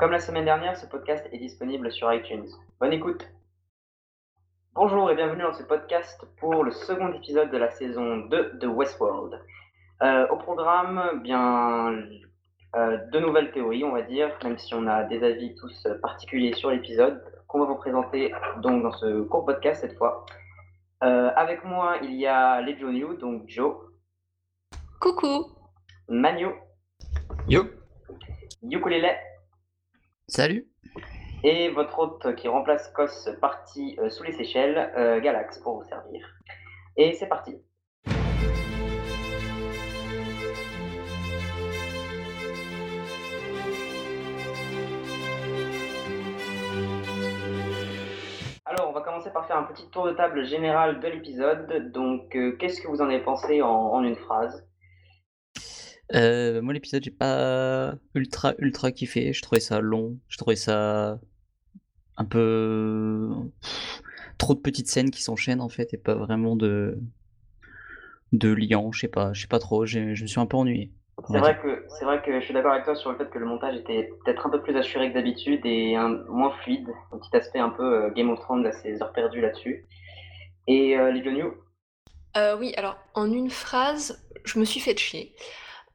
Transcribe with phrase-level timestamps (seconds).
[0.00, 2.46] Comme la semaine dernière, ce podcast est disponible sur iTunes.
[2.80, 3.28] Bonne écoute
[4.72, 8.66] Bonjour et bienvenue dans ce podcast pour le second épisode de la saison 2 de
[8.66, 9.38] Westworld.
[10.00, 11.98] Euh, au programme, bien
[12.76, 16.54] euh, de nouvelles théories, on va dire, même si on a des avis tous particuliers
[16.54, 18.32] sur l'épisode, qu'on va vous présenter
[18.62, 20.24] donc dans ce court podcast cette fois.
[21.04, 23.76] Euh, avec moi, il y a les Joe New, donc Joe.
[24.98, 25.44] Coucou.
[26.08, 26.54] Manu.
[27.48, 27.64] Yo.
[28.62, 29.14] Ukulele.
[30.30, 30.64] Salut.
[31.42, 35.88] Et votre hôte qui remplace Kos parti euh, sous les Seychelles, euh, Galax, pour vous
[35.88, 36.24] servir.
[36.96, 37.56] Et c'est parti.
[48.64, 51.90] Alors, on va commencer par faire un petit tour de table général de l'épisode.
[51.90, 54.69] Donc, euh, qu'est-ce que vous en avez pensé en, en une phrase?
[56.14, 59.32] Euh, moi, l'épisode, j'ai pas ultra, ultra kiffé.
[59.32, 60.18] Je trouvais ça long.
[60.28, 61.18] Je trouvais ça
[62.16, 63.28] un peu.
[63.62, 64.02] pff,
[64.38, 66.98] trop de petites scènes qui s'enchaînent, en fait, et pas vraiment de.
[68.32, 68.92] de liant.
[68.92, 69.86] Je sais pas, je sais pas trop.
[69.86, 70.90] Je me suis un peu ennuyé.
[71.28, 71.62] C'est vrai dire.
[71.62, 73.76] que c'est vrai que je suis d'accord avec toi sur le fait que le montage
[73.76, 77.58] était peut-être un peu plus assuré que d'habitude et un- moins fluide, un petit aspect
[77.58, 79.84] un peu euh, Game of Thrones à ses heures perdues là-dessus.
[80.66, 81.52] Et euh, New,
[82.38, 85.34] Euh, oui, alors en une phrase, je me suis fait chier.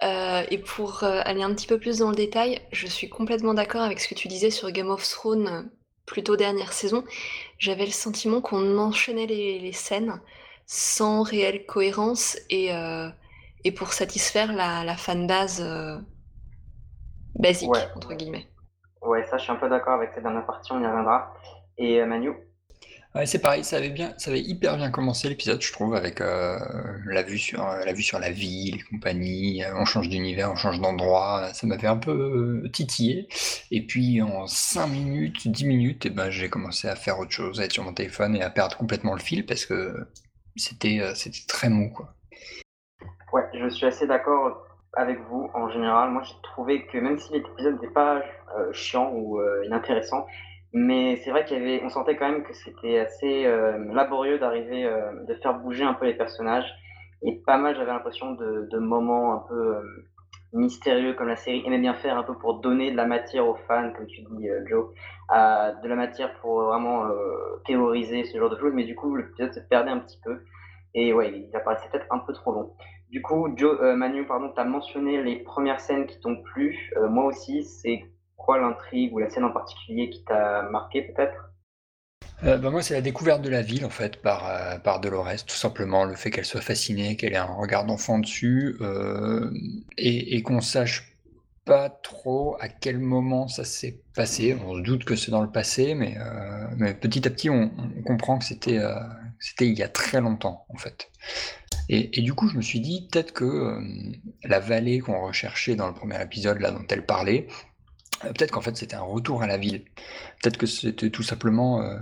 [0.04, 3.54] Euh, et pour euh, aller un petit peu plus dans le détail, je suis complètement
[3.54, 5.64] d'accord avec ce que tu disais sur Game of Thrones, euh,
[6.06, 7.04] plutôt dernière saison.
[7.60, 10.22] J'avais le sentiment qu'on enchaînait les, les scènes
[10.68, 12.70] sans réelle cohérence et,
[13.64, 15.64] et pour satisfaire la, la fanbase
[17.36, 17.88] basique, Ouais.
[17.96, 18.48] entre guillemets.
[19.02, 21.34] ouais, ça je suis un peu d'accord avec cette dernière partie, on y reviendra.
[21.78, 22.32] Et Manu,
[23.16, 26.20] Ouais, c'est pareil, ça avait bien, ça avait hyper bien commencé l'épisode, je trouve, avec
[26.20, 26.60] euh,
[27.06, 29.64] la vue sur euh, la vue sur la ville et compagnie.
[29.64, 31.48] euh, on change d'univers, on change d'endroit.
[31.54, 33.30] Ça m'avait un peu titillé.
[33.72, 37.62] Et puis en 5 minutes, 10 minutes, et ben j'ai commencé à faire autre chose,
[37.62, 39.96] à être sur mon téléphone et à perdre complètement le fil parce que
[40.58, 41.02] c'était
[41.48, 42.16] très mou, quoi.
[43.32, 44.62] ouais, je suis assez d'accord
[44.92, 46.10] avec vous en général.
[46.10, 48.22] Moi j'ai trouvé que même si l'épisode n'était pas
[48.74, 50.26] chiant ou inintéressant,
[50.74, 55.34] mais c'est vrai qu'il sentait quand même que c'était assez euh, laborieux d'arriver, euh, de
[55.36, 56.72] faire bouger un peu les personnages.
[57.22, 59.82] Et pas mal, j'avais l'impression de, de moments un peu euh,
[60.54, 63.56] mystérieux comme la série aimait bien faire un peu pour donner de la matière aux
[63.68, 64.88] fans, comme tu dis Joe,
[65.30, 67.04] à- de la matière pour vraiment
[67.66, 70.40] théoriser ce genre de choses, mais du coup l'épisode se perdait un petit peu
[70.94, 72.74] et ouais, il apparaissait peut-être un peu trop long.
[73.10, 76.92] Du coup, Joe, Manu, pardon, tu as mentionné les premières scènes qui t'ont plu.
[77.10, 81.52] Moi aussi, c'est quoi l'intrigue ou la scène en particulier qui t'a marqué peut-être?
[82.44, 85.46] Euh, bah, moi, c'est la découverte de la ville, en fait, par, euh, par Dolores,
[85.48, 86.04] tout simplement.
[86.04, 89.50] Le fait qu'elle soit fascinée, qu'elle ait un regard d'enfant dessus, euh,
[89.98, 91.18] et, et qu'on sache
[91.64, 94.56] pas trop à quel moment ça s'est passé.
[94.68, 97.72] On se doute que c'est dans le passé, mais, euh, mais petit à petit, on,
[97.98, 98.82] on comprend que c'était
[99.40, 101.12] c'était il y a très longtemps, en fait.
[101.90, 103.80] Et, et du coup, je me suis dit, peut-être que
[104.44, 107.48] la vallée qu'on recherchait dans le premier épisode, là, dont elle parlait,
[108.22, 109.84] peut-être qu'en fait, c'était un retour à la ville.
[110.42, 111.98] Peut-être que c'était tout simplement euh,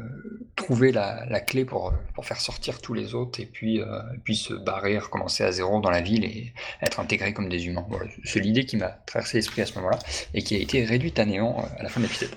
[0.55, 4.53] trouver la, clé pour, pour faire sortir tous les autres et puis, euh, puis se
[4.53, 7.85] barrer, recommencer à zéro dans la ville et être intégrés comme des humains.
[8.23, 9.99] C'est l'idée qui m'a traversé l'esprit à ce moment-là
[10.33, 12.35] et qui a été réduite à néant euh, à la fin de l'épisode.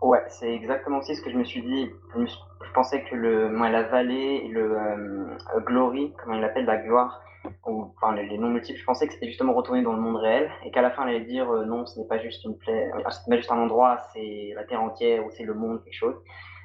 [0.00, 1.90] Ouais, c'est exactement aussi ce que je me suis dit.
[2.16, 7.22] Je, pensais que le, ouais, la vallée le euh, glory, comment il l'appelle, la gloire,
[7.66, 10.50] ou enfin les, noms multiples, je pensais que c'était justement retourner dans le monde réel
[10.64, 12.90] et qu'à la fin elle allait dire euh, non, ce n'est pas juste une plaie,
[12.94, 16.14] euh, pas juste un endroit, c'est la terre entière ou c'est le monde, quelque chose.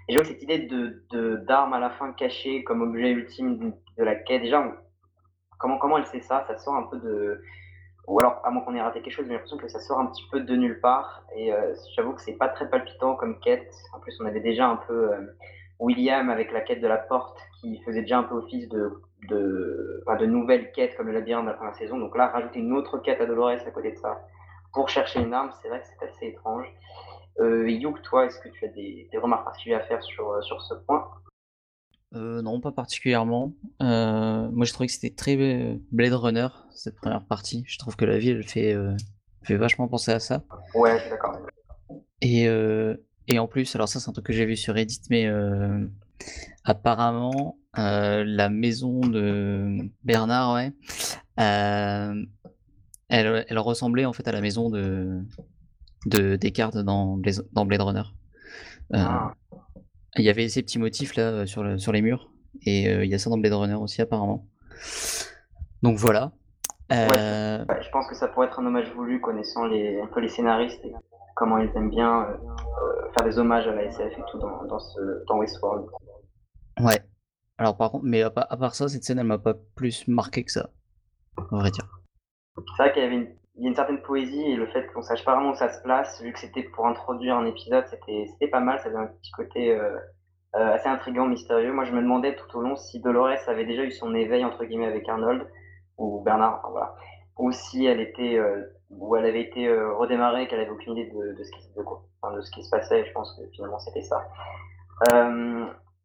[0.08, 4.04] Et que cette idée de de- d'arme à la fin cachée comme objet ultime de,
[4.04, 4.64] la quête, déjà,
[5.60, 6.46] comment, comment elle sait ça?
[6.48, 7.42] Ça sort un peu de.
[8.08, 10.08] Ou alors, à moins qu'on ait raté quelque chose, j'ai l'impression que ça sort un
[10.08, 11.24] petit peu de nulle part.
[11.36, 13.74] Et euh, j'avoue que c'est pas très palpitant comme quête.
[13.94, 15.36] En plus, on avait déjà un peu euh,
[15.80, 18.92] William avec la quête de la porte qui faisait déjà un peu office de,
[19.28, 21.98] de, de nouvelles quêtes comme le labyrinthe de la première saison.
[21.98, 24.22] Donc là, rajouter une autre quête à Dolores à côté de ça
[24.78, 26.68] pour chercher une arme, c'est vrai que c'est assez étrange.
[27.40, 30.62] Euh, Youk, toi, est-ce que tu as des, remarques particulières à faire sur, euh, sur
[30.62, 31.08] ce point?
[32.16, 33.54] Euh, non, pas particulièrement.
[33.82, 37.64] Euh, moi, je trouvais que c'était très euh, Blade Runner, cette première partie.
[37.68, 38.96] Je trouve que la ville elle fait, euh,
[39.44, 40.44] fait vachement penser à ça.
[40.74, 41.40] Ouais, je suis d'accord.
[42.22, 42.48] Et,
[43.28, 45.30] et en plus, alors ça, c'est un truc que j'ai vu sur Reddit, mais
[46.64, 50.74] apparemment, la maison de Bernard, ouais,
[51.38, 52.28] elle,
[53.10, 55.22] elle ressemblait en fait à la maison de,
[56.08, 58.04] de Descartes dans, Blade Runner.
[58.94, 59.34] Ah.
[60.18, 62.30] Il y avait ces petits motifs là euh, sur, le, sur les murs,
[62.66, 64.46] et euh, il y a ça dans Blade Runner aussi apparemment.
[65.84, 66.32] Donc voilà.
[66.92, 70.22] Euh, Ouais, je pense que ça pourrait être un hommage voulu connaissant les, un peu
[70.22, 70.94] les scénaristes et
[71.36, 72.28] comment ils aiment bien
[73.16, 75.86] faire des hommages à la SF et tout dans, dans, ce, dans Westworld.
[76.80, 77.00] Ouais.
[77.58, 80.52] Alors par contre, mais à, part ça, cette scène, elle m'a pas plus marqué que
[80.52, 80.70] ça,
[81.52, 81.88] on vrai dire.
[82.56, 83.28] C'est vrai qu'il y avait une,
[83.58, 85.70] il y a une certaine poésie et le fait qu'on sache pas vraiment où ça
[85.70, 89.08] se place, vu que c'était pour introduire un épisode, c'était pas mal, ça avait un
[89.08, 89.98] petit côté euh,
[90.56, 91.74] euh, assez intriguant, mystérieux.
[91.74, 94.64] Moi, je me demandais tout au long si Dolores avait déjà eu son éveil entre
[94.64, 95.48] guillemets avec Arnold
[95.98, 96.94] ou Bernard, voilà,
[97.40, 101.34] ou si elle était, euh, ou elle avait été redémarrée, qu'elle avait aucune idée de,
[101.34, 101.84] de, ce qui, de,
[102.22, 103.06] enfin, de ce qui se passait.
[103.06, 104.24] Je pense que finalement c'était ça.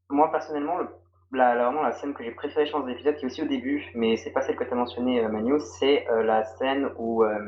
[0.08, 0.88] moi personnellement, le
[1.32, 3.90] la, vraiment la scène que j'ai préférée, je pense, l'épisode, qui est aussi au début,
[3.94, 7.24] mais c'est pas celle que tu as mentionnée, euh, Manu, c'est euh, la scène où
[7.24, 7.38] euh,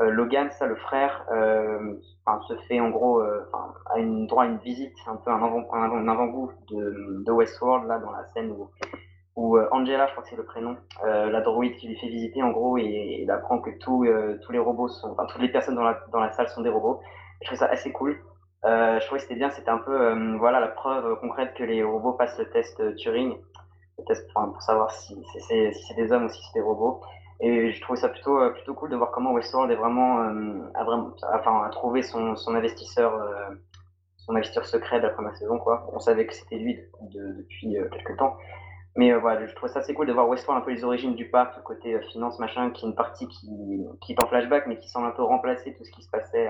[0.00, 1.24] Logan, ça, le frère,
[2.48, 7.22] se fait en gros, a une, droit à une visite, un peu un, avant-goût de,
[7.24, 8.68] de, Westworld, là, dans la scène où,
[9.36, 12.50] où Angela, je crois que c'est le prénom, la droïde qui lui fait visiter, en
[12.50, 15.98] gros, et, il apprend que tous les robots sont, enfin, toutes les personnes dans la,
[16.12, 17.00] dans la salle sont des robots.
[17.40, 18.18] Je trouve ça assez cool.
[18.64, 21.62] Euh, je trouvais que c'était bien, c'était un peu euh, voilà, la preuve concrète que
[21.62, 23.36] les robots passent le test Turing,
[23.98, 25.14] le test pour savoir si
[25.48, 27.00] c'est des hommes ou si c'est des robots.
[27.38, 30.20] Et je trouvais ça plutôt, euh, plutôt cool de voir comment Westworld est vraiment,
[30.74, 33.12] a, vraiment enfin, a trouvé son, son investisseur,
[34.16, 35.58] son investisseur secret de la première saison.
[35.58, 35.88] Quoi.
[35.92, 38.36] On savait que c'était lui depuis quelques temps.
[38.96, 41.28] Mais voilà, je trouve ça assez cool de voir Westworld un peu les origines du
[41.28, 44.78] parc, le côté finance, machin, qui est une partie qui, qui est en flashback, mais
[44.78, 46.48] qui semble un peu remplacer tout ce qui se passait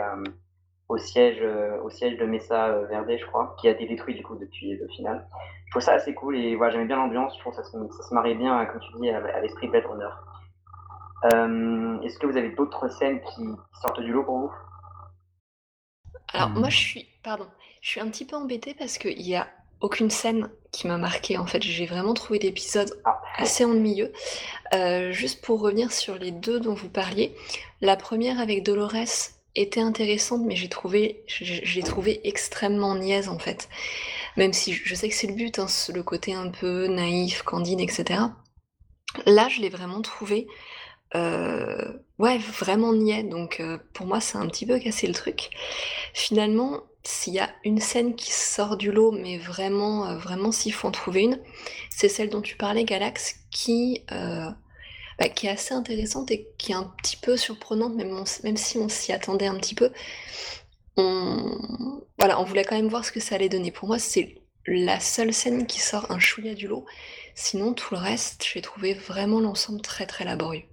[0.88, 4.14] au siège, euh, au siège de Mesa euh, Verde, je crois, qui a été détruit
[4.14, 5.26] du coup depuis le final.
[5.66, 7.72] Je trouve ça assez cool et voilà, j'aimais bien l'ambiance, je trouve que ça se,
[7.72, 10.08] ça se marie bien, comme tu dis, à, l'esprit Blade Runner.
[11.32, 13.48] Euh, Est-ce que vous avez d'autres scènes qui
[13.80, 14.52] sortent du lot pour vous?
[16.32, 17.46] Alors moi je suis, pardon,
[17.80, 19.46] je suis un petit peu embêtée parce qu'il y a
[19.80, 21.38] aucune scène qui m'a marqué.
[21.38, 23.20] En fait, j'ai vraiment trouvé l'épisode ah.
[23.36, 24.12] assez ennuyeux.
[24.74, 27.34] Euh, juste pour revenir sur les deux dont vous parliez,
[27.80, 33.68] la première avec Dolores, était intéressante, mais j'ai trouvé, j'ai trouvé extrêmement niaise en fait.
[34.36, 37.80] Même si je sais que c'est le but, hein, le côté un peu naïf, candide,
[37.80, 38.20] etc.
[39.24, 40.46] Là, je l'ai vraiment trouvé,
[41.14, 43.22] euh, ouais, vraiment niais.
[43.22, 45.50] Donc euh, pour moi, c'est un petit peu cassé le truc.
[46.12, 50.72] Finalement, s'il y a une scène qui sort du lot, mais vraiment, euh, vraiment s'il
[50.72, 51.40] faut en trouver une,
[51.90, 54.02] c'est celle dont tu parlais, Galax, qui
[55.18, 58.12] bah, qui est assez intéressante et qui est un petit peu surprenante, même,
[58.44, 59.90] même si on s'y attendait un petit peu.
[60.96, 63.70] On, voilà, on voulait quand même voir ce que ça allait donner.
[63.70, 66.84] Pour moi, c'est la seule scène qui sort un chouïa du lot.
[67.34, 70.64] Sinon, tout le reste, j'ai trouvé vraiment l'ensemble très très laborieux.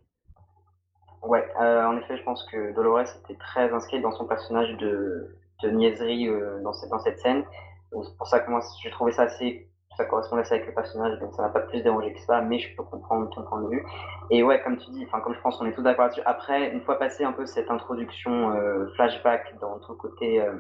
[1.22, 5.38] Ouais, euh, en effet, je pense que Dolores était très inscrite dans son personnage de,
[5.62, 7.46] de niaiserie euh, dans, cette, dans cette scène.
[7.92, 11.34] C'est pour ça que moi, j'ai trouvé ça assez ça correspondait avec le personnage, donc
[11.34, 13.86] ça n'a pas plus dérangé que ça, mais je peux comprendre ton point de vue.
[14.30, 16.82] Et ouais, comme tu dis, comme je pense qu'on est tous d'accord là-dessus, après, une
[16.82, 20.54] fois passé un peu cette introduction euh, flashback dans tout côté, euh,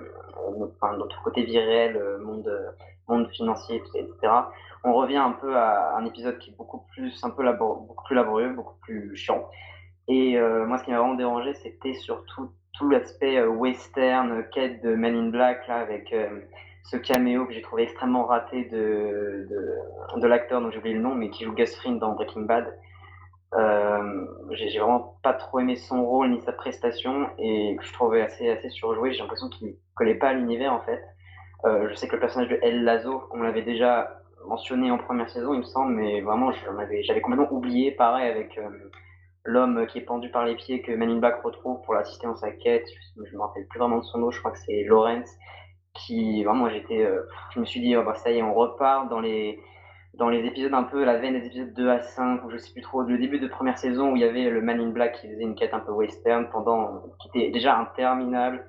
[0.81, 2.75] enfin, dans tout côté viril, euh, monde,
[3.07, 4.33] monde financier, etc.,
[4.83, 8.77] on revient un peu à un épisode qui est beaucoup plus, un peu laborieux, beaucoup
[8.81, 9.49] plus chiant.
[10.09, 15.15] Et moi, ce qui m'a vraiment dérangé, c'était surtout tout l'aspect western, quête de Men
[15.15, 16.13] in Black, là, avec
[16.83, 21.01] ce caméo que j'ai trouvé extrêmement raté de, de, de l'acteur dont j'ai oublié le
[21.01, 22.77] nom, mais qui joue Gus Fring dans Breaking Bad.
[23.55, 28.21] Euh, j'ai vraiment pas trop aimé son rôle ni sa prestation et que je trouvais
[28.21, 29.13] assez, assez surjoué.
[29.13, 31.01] J'ai l'impression qu'il collait pas l'univers en fait.
[31.65, 35.29] Euh, je sais que le personnage de El Lazo, on l'avait déjà mentionné en première
[35.29, 37.91] saison, il me semble, mais vraiment j'avais complètement oublié.
[37.91, 38.67] Pareil avec euh,
[39.45, 42.51] l'homme qui est pendu par les pieds que Manning Black retrouve pour l'assister dans sa
[42.51, 42.85] quête.
[42.89, 45.29] Je, je me rappelle plus vraiment de son nom, je crois que c'est Lawrence
[45.93, 47.21] qui vraiment j'étais euh,
[47.53, 49.59] je me suis dit oh, bah, ça y est on repart dans les
[50.13, 52.71] dans les épisodes un peu la veine des épisodes 2 à 5 ou je sais
[52.71, 55.13] plus trop le début de première saison où il y avait le Man in Black
[55.13, 58.65] qui faisait une quête un peu western pendant qui était déjà interminable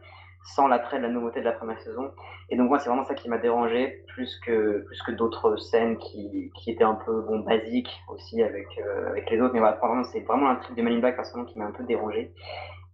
[0.46, 2.10] sans l'attrait de la nouveauté de la première saison.
[2.50, 5.96] Et donc moi c'est vraiment ça qui m'a dérangé plus que plus que d'autres scènes
[5.98, 9.54] qui, qui étaient un peu bon basiques aussi avec euh, avec les autres.
[9.54, 9.78] Mais voilà
[10.12, 12.32] c'est vraiment un truc de Man in Black personnellement qui m'a un peu dérangé.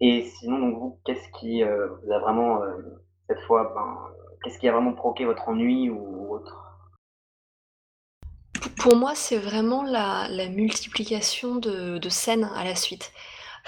[0.01, 2.63] Et sinon donc vous qu'est-ce qui euh, vous a vraiment
[3.31, 4.11] cette fois ben,
[4.43, 6.57] Qu'est-ce qui a vraiment provoqué votre ennui ou autre?
[8.79, 13.13] Pour moi, c'est vraiment la, multiplication de, scènes à la suite.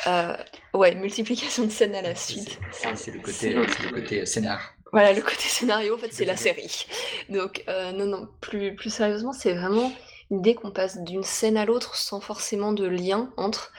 [0.07, 0.35] Euh,
[0.73, 2.59] ouais, multiplication de scènes à la suite.
[2.95, 4.61] C'est le côté, le côté scénar.
[4.93, 6.87] Voilà, le côté scénario, en fait, c'est la série.
[7.29, 9.93] Donc, euh, non, non, plus, plus sérieusement, c'est vraiment
[10.31, 13.73] l'idée qu'on passe d'une scène à l'autre sans forcément de lien entre.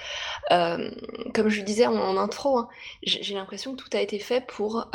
[0.52, 0.92] Euh,
[1.34, 2.70] comme je le disais en, intro, hein,
[3.02, 4.88] j'ai l'impression que tout a été fait pour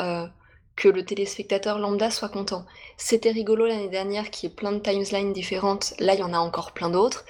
[0.79, 2.65] que le téléspectateur lambda soit content.
[2.95, 6.33] C'était rigolo l'année dernière qu'il y ait plein de timelines différentes, là il y en
[6.33, 7.25] a encore plein d'autres.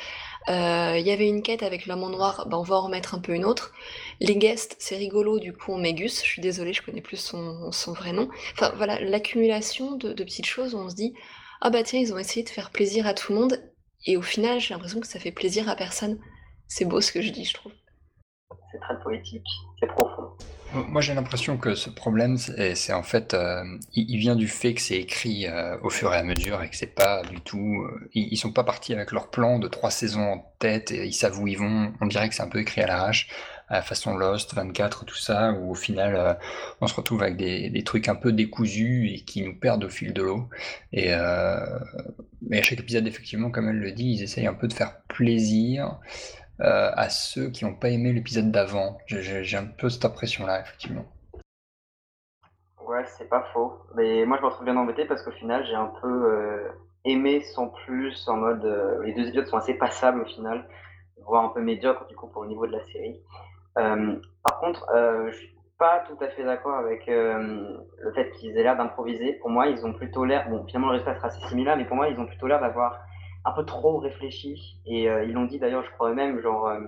[0.49, 3.15] Euh, il y avait une quête avec l'homme en noir, ben, on va en remettre
[3.15, 3.73] un peu une autre.
[4.19, 7.71] Les guests, c'est rigolo, du coup on met je suis désolée, je connais plus son,
[7.71, 8.29] son vrai nom.
[8.53, 11.15] Enfin voilà, l'accumulation de, de petites choses où on se dit
[11.61, 13.59] ah bah tiens, ils ont essayé de faire plaisir à tout le monde,
[14.05, 16.19] et au final j'ai l'impression que ça fait plaisir à personne.
[16.67, 17.73] C'est beau ce que je dis, je trouve.
[18.71, 19.47] C'est très poétique,
[19.79, 20.29] c'est profond.
[20.73, 23.63] Moi, j'ai l'impression que ce problème, c'est en fait, euh,
[23.93, 26.75] il, vient du fait que c'est écrit euh, au fur et à mesure et que
[26.75, 27.83] c'est pas du tout.
[27.83, 31.13] Euh, ils, sont pas partis avec leur plan de trois saisons en tête et ils
[31.13, 31.91] savent où ils vont.
[32.01, 33.29] On dirait que c'est un peu écrit à l'arrache,
[33.67, 36.37] à la façon Lost, 24, tout ça, où au final,
[36.81, 39.89] on se retrouve avec des, des, trucs un peu décousus et qui nous perdent au
[39.89, 40.49] fil de l'eau.
[40.93, 41.09] Et
[42.47, 45.01] mais à chaque épisode, effectivement, comme elle le dit, ils essayent un peu de faire
[45.07, 45.99] plaisir.
[46.61, 48.97] Euh, à ceux qui n'ont pas aimé l'épisode d'avant.
[49.07, 51.05] J'ai un peu cette impression-là, effectivement.
[52.85, 53.77] Ouais, c'est pas faux.
[53.95, 56.67] Mais moi, je me retrouve bien embêté parce qu'au final, j'ai un peu euh,
[57.05, 58.65] aimé sans plus, en mode.
[58.65, 60.67] Euh, les deux épisodes sont assez passables au final,
[61.25, 63.21] voire un peu médiocres du coup pour le niveau de la série.
[63.75, 64.85] par contre,
[65.29, 69.33] je suis pas tout à fait d'accord avec le fait qu'ils aient l'air d'improviser.
[69.33, 70.49] Pour moi, ils ont plutôt l'air.
[70.49, 72.99] Bon, finalement, le résultat sera assez similaire, mais pour moi, ils ont plutôt l'air d'avoir
[73.45, 74.79] un peu trop réfléchi.
[74.85, 76.79] Et euh, ils l'ont dit d'ailleurs, je crois même, genre euh,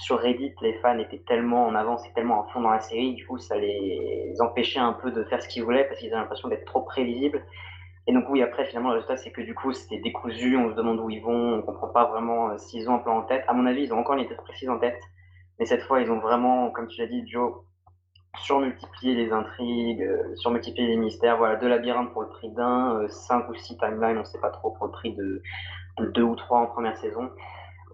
[0.00, 3.14] sur Reddit, les fans étaient tellement en avance et tellement à fond dans la série,
[3.14, 6.20] du coup, ça les empêchait un peu de faire ce qu'ils voulaient parce qu'ils avaient
[6.20, 7.44] l'impression d'être trop prévisibles.
[8.06, 10.74] Et donc, oui, après, finalement, le résultat, c'est que du coup, c'était décousu, on se
[10.74, 13.44] demande où ils vont, on comprend pas vraiment euh, s'ils ont un plan en tête.
[13.48, 14.98] À mon avis, ils ont encore une idée précise en tête,
[15.58, 17.52] mais cette fois, ils ont vraiment, comme tu l'as dit, Joe,
[18.36, 21.38] surmultiplié les intrigues, surmultiplié les mystères.
[21.38, 24.70] Voilà, deux labyrinthes pour le prix d'un, cinq ou six timelines, on sait pas trop
[24.70, 25.42] pour le prix de,
[25.98, 27.30] deux ou trois en première saison.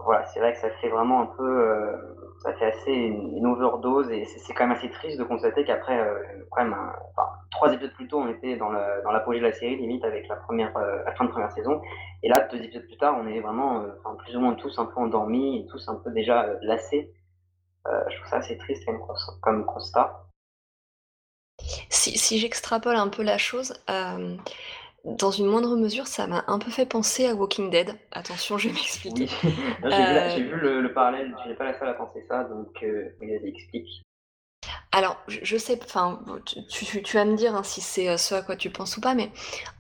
[0.05, 1.97] Voilà, c'est vrai que ça fait vraiment un peu, euh,
[2.43, 6.19] ça fait assez une, overdose et c'est quand même assez triste de constater qu'après, euh,
[6.51, 6.77] quand même,
[7.51, 10.77] trois épisodes plus tôt, on était dans l'apogée de la série, limite avec la première,
[10.77, 11.81] euh, la fin de première saison.
[12.23, 13.85] Et là, deux épisodes plus tard, on est vraiment,
[14.19, 17.13] plus ou moins tous un peu endormis tous un peu déjà lassés.
[17.87, 18.87] je trouve ça assez triste
[19.41, 20.24] comme constat.
[21.89, 23.75] Si, si j'extrapole un peu la chose,
[25.05, 27.95] dans une moindre mesure, ça m'a un peu fait penser à Walking Dead.
[28.11, 29.29] Attention, je vais m'expliquer.
[29.83, 33.11] J'ai vu, le, le, parallèle, tu n'es pas la seule à penser ça, donc euh,
[33.45, 34.03] explique.
[34.93, 38.43] Alors, je, sais, enfin, tu, tu, vas me dire hein, si c'est euh, ce à
[38.43, 39.31] quoi tu penses ou pas, mais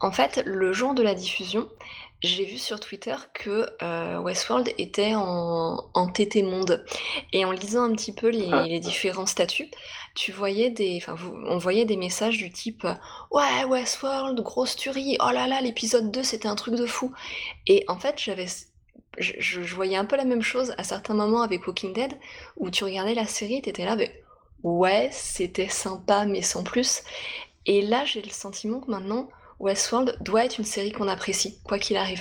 [0.00, 1.68] en fait, le jour de la diffusion,
[2.24, 6.84] j'ai vu sur Twitter que euh, Westworld était en, en TT Monde.
[7.32, 8.66] Et en lisant un petit peu les, ah.
[8.66, 9.70] les différents statuts,
[10.14, 11.16] tu voyais des, enfin,
[11.46, 12.86] on voyait des messages du type
[13.30, 17.12] Ouais, Westworld, grosse tuerie, oh là là, l'épisode 2, c'était un truc de fou.
[17.66, 18.46] Et en fait, j'avais.
[19.16, 22.18] Je, je, voyais un peu la même chose à certains moments avec Walking Dead,
[22.56, 24.24] où tu regardais la série, tu étais là, mais
[24.64, 27.02] ouais, c'était sympa, mais sans plus.
[27.66, 29.28] Et là, j'ai le sentiment que maintenant,
[29.64, 32.20] Westworld doit être une série qu'on apprécie, quoi qu'il arrive.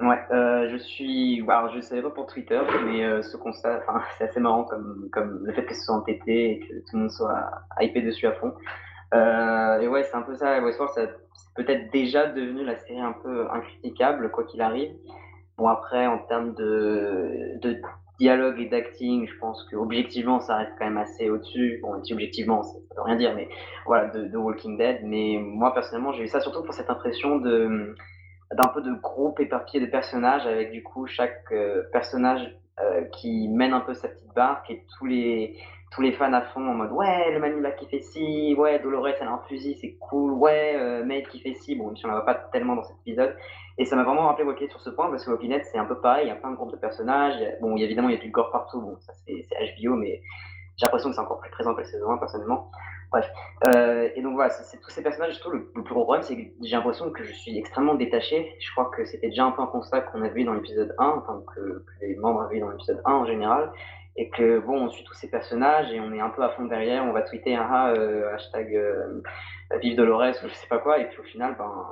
[0.00, 1.40] Ouais, euh, je suis.
[1.48, 3.80] Alors, je ne savais pas pour Twitter, mais euh, ce constat,
[4.18, 6.98] c'est assez marrant comme, comme le fait que ce soit entêté et que tout le
[6.98, 7.48] monde soit
[7.80, 8.54] hypé dessus à fond.
[9.14, 10.60] Euh, et ouais, c'est un peu ça.
[10.60, 11.14] Westworld, c'est
[11.54, 14.90] peut-être déjà devenu la série un peu incriticable, quoi qu'il arrive.
[15.56, 17.80] Bon, après, en termes de, de
[18.18, 21.78] dialogue et d'acting, je pense que objectivement, ça reste quand même assez au-dessus.
[21.82, 23.48] Bon, objectivement, ça veut rien dire, mais
[23.86, 25.00] voilà, de, Walking Dead.
[25.04, 27.94] Mais moi, personnellement, j'ai eu ça surtout pour cette impression de
[28.54, 33.46] d'un peu de groupe éparpillé de personnages avec du coup chaque euh, personnage euh, qui
[33.48, 35.58] mène un peu sa petite barque et tous les
[35.90, 39.08] tous les fans à fond en mode ouais le Manila qui fait ci ouais Dolores
[39.20, 42.08] elle a un fusil c'est cool ouais euh, Maid qui fait ci bon si on
[42.08, 43.36] la voit pas tellement dans cet épisode
[43.78, 46.00] et ça m'a vraiment rappelé Walking sur ce point parce que Walking c'est un peu
[46.00, 48.30] pareil il y a plein de groupes de personnages bon évidemment il y a du
[48.30, 49.46] gore partout bon ça c'est
[49.80, 50.20] HBO mais
[50.76, 52.70] j'ai l'impression que c'est encore plus présent que la saison 1 personnellement
[53.10, 53.30] Bref.
[53.66, 55.34] Euh, et donc voilà, c'est tous ces personnages.
[55.34, 58.54] Surtout, le, plus gros problème, c'est que j'ai l'impression que je suis extrêmement détaché.
[58.60, 61.06] Je crois que c'était déjà un peu un constat qu'on a vu dans l'épisode 1,
[61.06, 63.72] enfin que, les membres avaient vu dans l'épisode 1 en général.
[64.16, 66.64] Et que bon, on suit tous ces personnages et on est un peu à fond
[66.64, 67.04] derrière.
[67.04, 69.22] On va tweeter un ah, euh, hashtag euh,
[69.80, 70.98] vive Dolores ou je sais pas quoi.
[70.98, 71.86] Et puis au final, ben,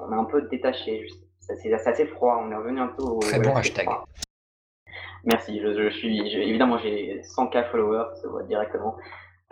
[0.00, 1.06] on est un peu détaché.
[1.40, 2.42] C'est assez froid.
[2.44, 3.18] On est revenu un peu au.
[3.20, 3.88] Très bon hashtag.
[5.24, 5.60] Merci.
[5.60, 8.96] Je, suis évidemment j'ai 100K followers, ça voit directement.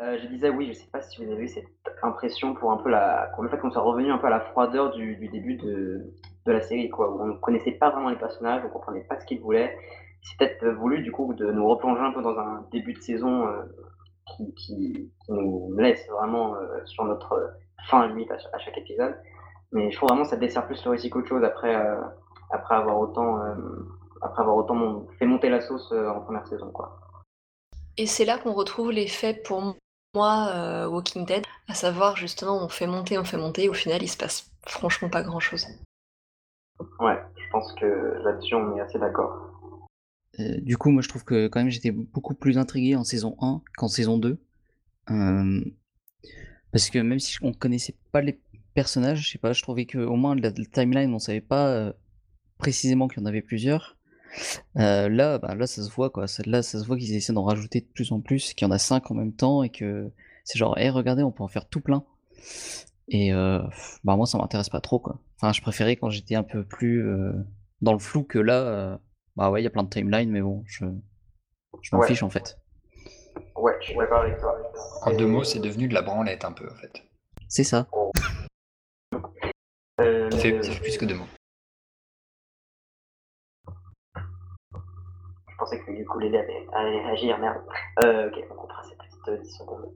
[0.01, 1.67] Euh, je disais oui, je sais pas si vous avez eu cette
[2.03, 4.41] impression pour un peu la, pour le fait qu'on soit revenu un peu à la
[4.41, 6.01] froideur du, du début de,
[6.47, 9.21] de, la série, quoi, où on ne connaissait pas vraiment les personnages, on comprenait pas
[9.21, 9.77] ce qu'ils voulaient.
[10.23, 13.47] C'est peut-être voulu du coup de nous replonger un peu dans un début de saison
[13.47, 13.63] euh,
[14.37, 17.53] qui, qui, nous laisse vraiment euh, sur notre
[17.89, 19.15] fin limite à, chaque épisode.
[19.73, 21.75] Mais je trouve vraiment que ça dessert plus le récit qu'autre chose après,
[22.51, 23.39] après avoir autant,
[24.21, 26.99] après avoir autant fait monter la sauce en première saison, quoi.
[27.97, 29.77] Et c'est là qu'on retrouve l'effet pour
[30.15, 33.75] moi, euh, Walking Dead, à savoir justement on fait monter, on fait monter, et au
[33.75, 35.67] final il se passe franchement pas grand chose.
[36.99, 37.85] Ouais, je pense que
[38.25, 39.79] là-dessus, on est assez d'accord.
[40.39, 43.37] Euh, du coup, moi, je trouve que quand même, j'étais beaucoup plus intrigué en saison
[43.43, 44.39] 1 qu'en saison 2.
[45.11, 45.61] Euh,
[46.73, 48.41] parce que même si on connaissait pas les
[48.75, 51.93] personnages, je sais pas, je trouvais qu'au moins la, la timeline, on savait pas euh,
[52.59, 53.97] précisément qu'il y en avait plusieurs.
[54.75, 56.27] là, bah, là, ça se voit quoi.
[56.47, 58.73] Là, ça se voit qu'ils essaient d'en rajouter de plus en plus, qu'il y en
[58.73, 60.11] a 5 en même temps et que
[60.45, 62.05] c'est genre, hé, regardez, on peut en faire tout plein.
[63.09, 65.19] Et bah moi, ça m'intéresse pas trop quoi.
[65.37, 67.05] Enfin, je préférais quand j'étais un peu plus
[67.83, 69.01] dans le flou que là.
[69.37, 70.85] Bah ouais, il y a plein de timelines, mais bon, je,
[71.83, 72.59] je m'en fiche en fait.
[73.57, 74.57] Ouais, je suis d'accord avec toi.
[75.03, 77.03] En deux mots, c'est devenu de la branlette un peu en fait.
[77.49, 77.89] C'est ça.
[80.01, 81.17] Euh, c'est plus que deux.
[85.49, 87.59] Je pensais que du coup les allait, allait agir, merde.
[88.05, 89.93] Euh, ok, on comprend cette petite 10 secondes.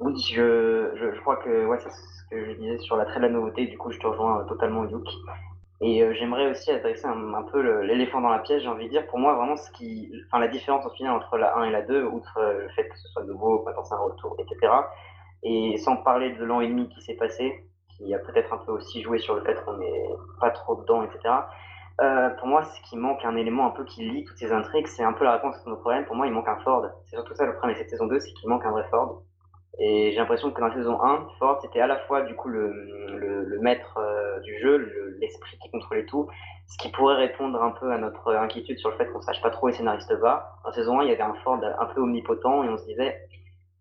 [0.00, 3.16] Oui, je, je, je, crois que ouais, c'est ce que je disais sur la très
[3.16, 5.08] de la nouveauté, du coup je te rejoins totalement Luke.
[5.82, 9.06] Et euh, j'aimerais aussi adresser un, peu l'éléphant dans la pièce, j'ai envie de dire.
[9.08, 11.82] Pour moi, vraiment, ce qui, enfin, la différence au final entre la 1 et la
[11.82, 14.72] 2, outre euh, le fait que ce soit nouveau, c'est un retour, etc.
[15.42, 17.64] Et sans parler de l'an et demi qui s'est passé,
[18.02, 21.02] qui a peut-être un peu aussi joué sur le fait qu'on n'est pas trop dedans,
[21.02, 21.34] etc.
[22.00, 24.86] Euh, pour moi, ce qui manque un élément un peu qui lie toutes ces intrigues,
[24.86, 26.04] c'est un peu la réponse à nos problèmes.
[26.06, 26.86] Pour moi, il manque un Ford.
[27.04, 29.22] C'est surtout ça le problème avec cette saison 2, c'est qu'il manque un vrai Ford.
[29.78, 32.48] Et j'ai l'impression que dans la saison 1, Ford, c'était à la fois du coup
[32.48, 32.70] le,
[33.18, 34.76] le, maître euh, du jeu,
[35.20, 36.28] l'esprit qui contrôlait tout,
[36.66, 39.50] ce qui pourrait répondre un peu à notre inquiétude sur le fait qu'on sache pas
[39.50, 40.56] trop où les scénaristes va.
[40.64, 43.16] En saison 1, il y avait un Ford un peu omnipotent et on se disait,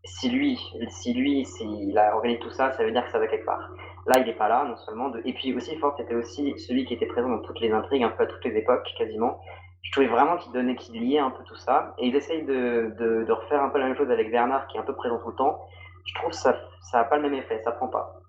[0.04, 0.60] si lui,
[0.90, 3.70] si lui, s'il a organisé tout ça, ça veut dire que ça va quelque part.
[4.08, 5.10] Là, il n'est pas là, non seulement.
[5.10, 5.22] De...
[5.26, 8.10] Et puis aussi, Ford, c'était aussi celui qui était présent dans toutes les intrigues, un
[8.10, 9.40] peu à toutes les époques, quasiment.
[9.84, 11.94] Je trouvais vraiment qu'il donnait, qu'il liait un peu tout ça.
[11.98, 14.80] Et ils essayent de, de, refaire un peu la même chose avec Bernard, qui est
[14.80, 15.60] un peu présent tout le temps
[16.06, 16.54] je trouve que ça
[16.94, 18.22] n'a pas le même effet, ça prend pas.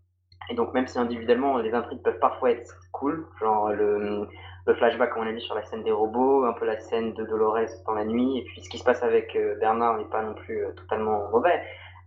[0.51, 4.29] Et donc même si individuellement les intrigues peuvent parfois être cool, genre le,
[4.67, 7.15] le flashback comme on a dit sur la scène des robots, un peu la scène
[7.15, 10.09] de Dolores dans la nuit, et puis ce qui se passe avec euh, Bernard n'est
[10.09, 11.63] pas non plus euh, totalement mauvais.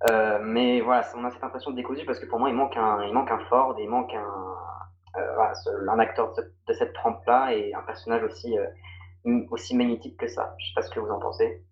[0.10, 2.76] Euh, mais voilà, on a cette impression de décousu parce que pour moi il manque
[2.78, 7.74] un, il manque un Ford, il manque un, euh, un acteur de, cette trempe-là et
[7.74, 10.56] un personnage aussi, euh, aussi magnétique que ça.
[10.60, 11.64] Je sais pas ce que vous en pensez.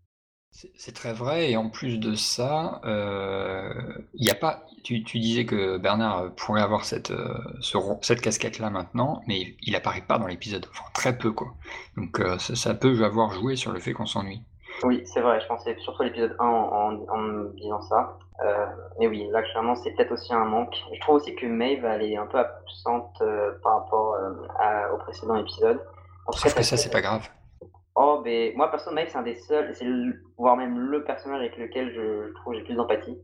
[0.75, 6.35] C'est très vrai et en plus de ça, il a pas tu disais que Bernard,
[6.35, 7.11] pourrait avoir cette,
[7.59, 11.55] ce cette casquette-là maintenant, mais il apparaît pas dans l'épisode, enfin très peu quoi.
[11.97, 14.43] Donc ça peut avoir joué sur le fait qu'on s'ennuie.
[14.83, 18.17] Oui, c'est vrai, je pensais surtout à l'épisode 1 en en me disant ça.
[18.99, 20.75] mais oui, là clairement c'est peut-être aussi un manque.
[20.93, 23.21] Je trouve aussi que Maeve elle est un peu absente,
[23.63, 24.17] par rapport,
[24.59, 25.79] à au précédent épisode.
[26.25, 27.27] En Sauf que ça, c'est pas grave.
[27.95, 29.85] Oh, ben, moi, perso, Mike, c'est un des seuls, c'est
[30.37, 33.17] voire même le personnage avec lequel je, je trouve j'ai plus d'empathie.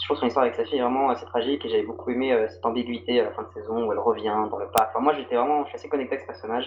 [0.00, 2.32] Je trouve son histoire avec sa fille est vraiment assez tragique et j'avais beaucoup aimé
[2.32, 4.90] euh, cette ambiguïté à la fin de saison où elle revient dans le parc.
[4.90, 6.66] Enfin, moi, j'étais vraiment, je suis assez connecté avec ce personnage.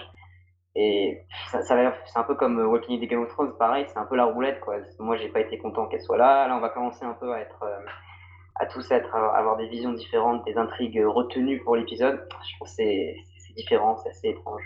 [0.74, 3.98] Et ça, ça c'est un peu comme euh, Walking Dead Game of Thrones, pareil, c'est
[3.98, 4.76] un peu la roulette, quoi.
[4.98, 6.48] Moi, j'ai pas été content qu'elle soit là.
[6.48, 7.78] Là, on va commencer un peu à être, euh,
[8.56, 12.26] à tous être, à avoir des visions différentes, des intrigues retenues pour l'épisode.
[12.30, 13.14] Je trouve que c'est
[13.54, 14.62] différent, c'est assez étrange.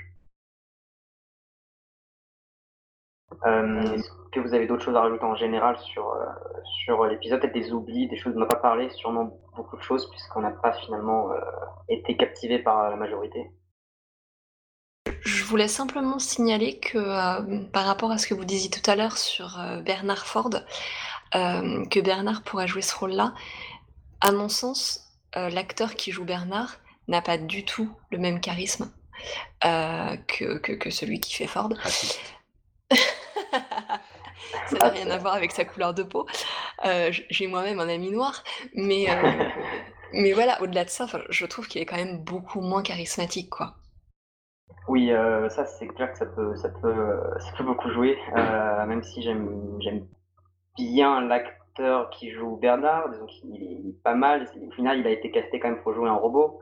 [3.45, 6.17] Euh, Est-ce que vous avez d'autres choses à rajouter en général sur,
[6.85, 7.41] sur l'épisode?
[7.41, 10.41] Peut-être des oublis, des choses dont on n'a pas parlé, sûrement beaucoup de choses, puisqu'on
[10.41, 11.31] n'a pas finalement
[11.89, 13.51] été captivé par la majorité.
[15.47, 18.97] Je voulais simplement signaler que euh, par rapport à ce que vous disiez tout à
[18.97, 20.51] l'heure sur euh, Bernard Ford,
[21.37, 23.33] euh, que Bernard pourrait jouer ce rôle-là,
[24.21, 28.91] à mon sens, l'acteur qui joue Bernard n'a pas du tout le même charisme
[29.63, 31.73] que, que, que, celui qui fait Ford.
[32.91, 36.27] Ça n'a rien à voir avec sa couleur de peau.
[36.85, 38.43] Euh, j'ai moi-même un ami noir,
[38.75, 39.45] mais, euh,
[40.13, 43.77] mais voilà, au-delà de ça, je trouve qu'il est quand même beaucoup moins charismatique, quoi.
[44.89, 48.87] Oui, euh, ça c'est clair que ça peut, ça peut, ça peut beaucoup jouer, euh,
[48.87, 50.07] même si j'aime
[50.77, 54.47] bien l'acteur qui joue Bernard, donc il est pas mal.
[54.67, 56.61] Au final, il a été casté quand même pour jouer un robot.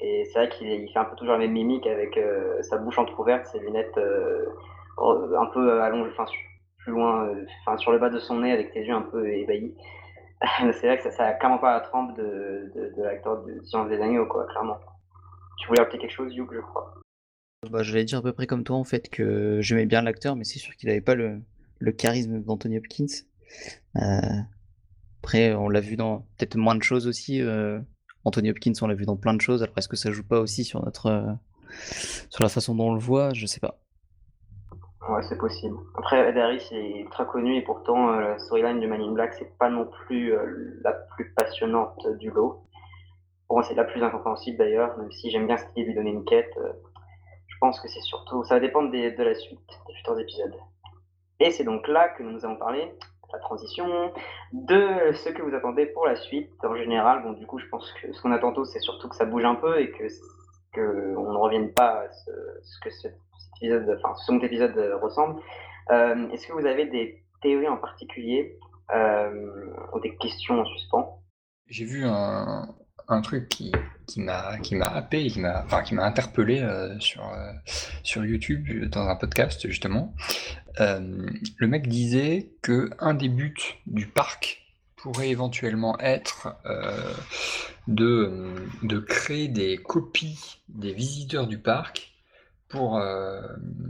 [0.00, 2.98] Et c'est vrai qu'il fait un peu toujours la même mimique avec euh, sa bouche
[2.98, 3.98] entrouverte, ses lunettes
[4.98, 6.26] un peu allongées, enfin
[6.78, 7.28] plus loin,
[7.62, 9.74] enfin sur le bas de son nez avec tes yeux un peu ébahis.
[10.72, 14.00] c'est vrai que ça, ça a clairement pas la trempe de, l'acteur de Science des
[14.00, 14.78] Agneaux, quoi, clairement.
[15.58, 16.94] Tu voulais appeler quelque chose, Hugh, je crois?
[17.70, 20.36] Bah, je vais dire à peu près comme toi, en fait, que j'aimais bien l'acteur,
[20.36, 21.40] mais c'est sûr qu'il n'avait pas le,
[21.78, 23.06] le charisme d'Anthony Hopkins.
[23.96, 24.20] Euh,
[25.22, 27.40] après, on l'a vu dans peut-être moins de choses aussi.
[27.40, 27.80] Euh,
[28.24, 29.62] Anthony Hopkins, on l'a vu dans plein de choses.
[29.62, 31.32] Alors, est-ce que ça joue pas aussi sur notre, euh,
[32.30, 33.32] sur la façon dont on le voit?
[33.34, 33.78] Je sais pas.
[35.08, 35.76] Ouais, c'est possible.
[35.98, 39.68] Après, Ed est très connu et pourtant la storyline de Man in Black, c'est pas
[39.68, 40.32] non plus
[40.82, 42.62] la plus passionnante du lot.
[43.46, 46.10] Pour moi, c'est la plus incompréhensible d'ailleurs, même si j'aime bien idée de lui donner
[46.10, 46.58] une quête.
[47.64, 50.54] Euh, pense que c'est surtout, ça va dépendre de la suite, des futurs épisodes.
[51.40, 52.92] Et c'est donc là que nous allons parler,
[53.32, 54.12] la transition,
[54.52, 56.52] de ce que vous attendez pour la suite.
[56.62, 59.16] En général, bon, du coup, je pense que ce qu'on attend tous, c'est surtout que
[59.16, 60.04] ça bouge un peu et que,
[60.72, 63.16] que on ne revienne pas à ce, que cet
[63.56, 65.40] épisode, enfin, ce second épisode ressemble.
[65.90, 68.58] Euh, est-ce que vous avez des théories en particulier
[68.94, 71.20] euh, ou des questions en suspens?
[71.66, 72.68] J'ai vu un,
[73.08, 73.72] un truc qui,
[74.06, 77.52] qui m'a qui m'a happé, qui m'a enfin, qui m'a interpellé euh, sur euh,
[78.02, 80.14] sur YouTube dans un podcast justement.
[80.80, 83.54] Euh, le mec disait que un des buts
[83.86, 84.62] du parc
[84.96, 86.56] pourrait éventuellement être
[87.86, 92.13] de de créer des copies des visiteurs du parc
[92.68, 93.40] pour euh,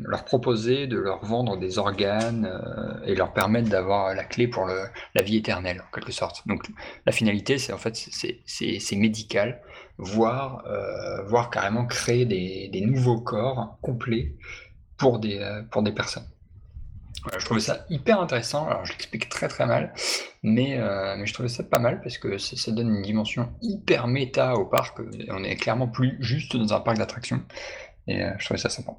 [0.05, 4.67] leur proposer de leur vendre des organes euh, et leur permettre d'avoir la clé pour
[4.67, 6.47] la vie éternelle, en quelque sorte.
[6.47, 6.65] Donc
[7.07, 9.61] la finalité, c'est en fait c'est médical,
[9.99, 14.35] voire, euh, voire carrément créer des, nouveaux corps complets
[14.99, 16.27] pour des, pour des personnes.
[17.39, 18.67] je trouvais ça hyper intéressant.
[18.67, 19.95] Alors, je l'explique très très mal,
[20.43, 20.79] mais,
[21.17, 24.55] mais je trouvais ça pas mal parce que ça, ça, donne une dimension hyper méta
[24.55, 24.99] au parc.
[25.31, 27.41] On est clairement plus juste dans un parc d'attractions.
[28.07, 28.93] Et euh, je trouvais ça sympa.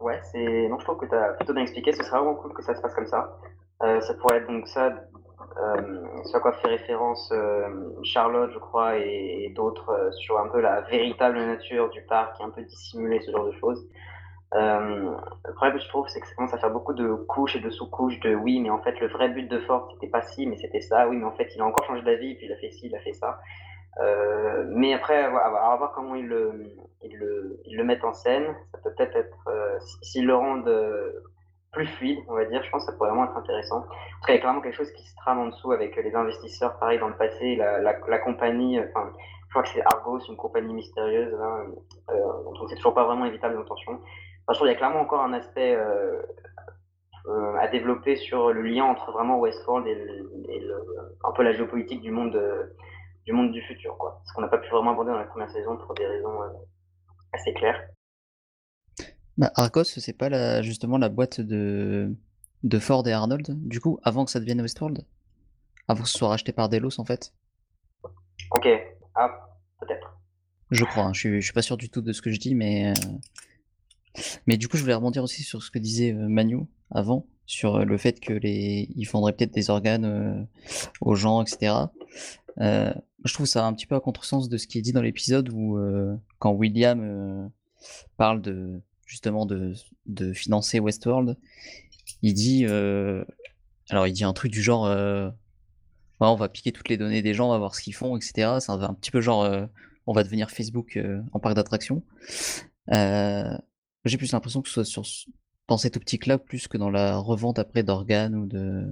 [0.00, 0.68] Ouais, c'est.
[0.68, 1.92] Non, je trouve que tu as plutôt bien expliqué.
[1.92, 3.36] Ce serait vraiment cool que ça se passe comme ça.
[3.82, 7.32] Euh, ça pourrait être donc ça, euh, ce à quoi fait référence
[8.04, 12.50] Charlotte, je crois, et, d'autres sur un peu la véritable nature du parc, et un
[12.50, 13.84] peu dissimuler ce genre de choses.
[14.52, 17.60] le problème que je trouve, c'est que ça commence à faire beaucoup de couches et
[17.60, 20.46] de sous-couches de oui, mais en fait, le vrai but de Ford, c'était pas ci,
[20.46, 21.08] mais c'était ça.
[21.08, 22.94] Oui, mais en fait, il a encore changé d'avis, puis il a fait ci, il
[22.94, 23.40] a fait ça.
[24.00, 26.52] Euh, mais après, on va voir comment ils le,
[27.02, 28.54] ils le, ils le, mettent en scène.
[28.72, 31.22] Ça peut peut-être être, euh, s'ils le rendent euh,
[31.72, 33.84] plus fluide, on va dire, je pense que ça pourrait vraiment être intéressant.
[34.20, 36.78] Après, il y a clairement quelque chose qui se trame en dessous avec les investisseurs,
[36.78, 39.12] pareil, dans le passé, la, la, compagnie, enfin,
[39.46, 41.64] je crois que c'est Argos, une compagnie mystérieuse, là,
[42.10, 43.92] euh, donc c'est toujours pas vraiment évitable d'intention.
[43.92, 44.02] Enfin,
[44.50, 45.76] je trouve qu'il y a clairement encore un aspect
[47.58, 49.96] à développer sur le lien entre vraiment Westworld et,
[51.24, 52.38] un peu la géopolitique du monde
[53.24, 54.22] du monde du futur, quoi.
[54.26, 56.48] Ce qu'on n'a pas pu vraiment aborder dans la première saison pour des raisons euh,
[57.32, 57.88] assez claires.
[59.36, 62.14] Bah, Arcos, c'est pas la, justement la boîte de,
[62.62, 65.06] de Ford et Arnold, du coup, avant que ça devienne Westworld?
[65.88, 67.32] Avant que ce soit racheté par Delos, en fait?
[68.50, 68.68] Ok,
[69.14, 69.48] ah,
[69.80, 70.16] peut-être.
[70.70, 71.12] Je crois, hein.
[71.12, 72.90] je, suis, je suis pas sûr du tout de ce que je dis, mais.
[72.90, 76.60] Euh, mais du coup, je voulais rebondir aussi sur ce que disait euh, Manu
[76.90, 80.46] avant, sur le fait que les, ils vendraient peut-être des organes
[81.00, 81.74] aux gens, etc.
[82.60, 82.92] Euh,
[83.24, 85.48] je trouve ça un petit peu à contresens de ce qui est dit dans l'épisode
[85.52, 87.48] où euh, quand William euh,
[88.16, 89.74] parle de justement de,
[90.06, 91.36] de, financer Westworld,
[92.22, 94.84] il dit alors il dit un truc du genre
[96.20, 98.56] on va piquer toutes les données des gens, on va voir ce qu'ils font, etc.
[98.60, 99.68] C'est un, petit peu genre
[100.06, 100.98] on va devenir Facebook
[101.32, 102.02] en parc d'attractions.
[102.88, 105.04] J'ai plus l'impression que ce soit sur,
[105.68, 108.90] dans cette optique-là plus que dans la revente après d'organes ou de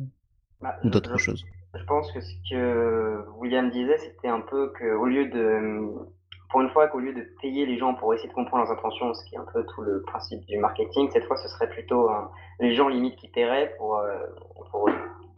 [0.61, 1.45] bah, ou d'autres choses.
[1.75, 5.95] Je pense que ce que William disait, c'était un peu qu'au lieu de,
[6.51, 9.15] pour une fois, qu'au lieu de payer les gens pour essayer de comprendre leurs intentions,
[9.15, 12.11] ce qui est un peu tout le principe du marketing, cette fois, ce serait plutôt
[12.61, 14.27] les gens limite qui paieraient pour, euh,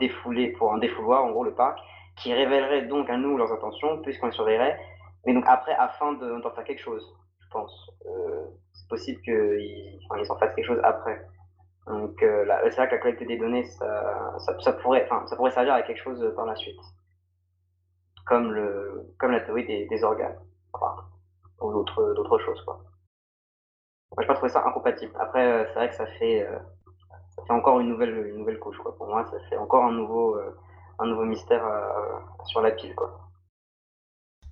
[0.00, 1.78] défouler, pour un défouloir, en gros, le parc,
[2.16, 4.78] qui révéleraient donc à nous leurs intentions, puisqu'on les surveillerait,
[5.24, 7.90] mais donc après, afin d'en faire quelque chose, je pense.
[8.06, 11.24] Euh, c'est possible qu'ils en fassent quelque chose après.
[11.86, 15.50] Donc euh, c'est vrai que la collecte des données, ça, ça, ça pourrait, ça pourrait
[15.50, 16.80] servir à quelque chose par la suite,
[18.26, 20.38] comme, le, comme la théorie des, des organes,
[20.72, 20.96] enfin,
[21.60, 22.60] ou d'autres, d'autres choses.
[22.62, 22.80] Quoi.
[24.16, 25.12] Moi, je pas trouvé ça incompatible.
[25.18, 26.58] Après, euh, c'est vrai que ça fait, euh,
[27.36, 28.78] ça fait encore une nouvelle, une nouvelle couche.
[28.78, 28.96] Quoi.
[28.96, 30.38] Pour moi, ça fait encore un nouveau,
[30.98, 31.64] un nouveau mystère
[32.44, 32.94] sur la pile.
[32.94, 33.20] Quoi.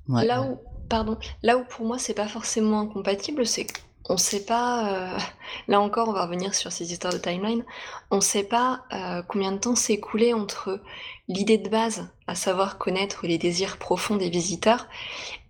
[0.08, 0.58] Là où,
[0.90, 3.66] pardon, là où pour moi c'est pas forcément incompatible, c'est
[4.08, 5.18] on sait pas, euh,
[5.68, 7.64] là encore, on va revenir sur ces histoires de timeline.
[8.10, 10.80] On sait pas euh, combien de temps s'est écoulé entre
[11.28, 14.86] l'idée de base, à savoir connaître les désirs profonds des visiteurs,